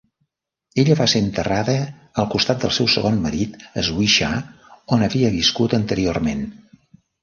[0.83, 1.75] Ella va ser enterrada
[2.23, 3.63] al costat del seu segon marit
[3.93, 4.35] Swisha,
[4.99, 6.47] on havia viscut anteriorment.